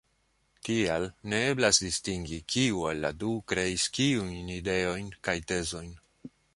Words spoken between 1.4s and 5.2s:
eblas distingi, kiu el la du kreis kiujn ideojn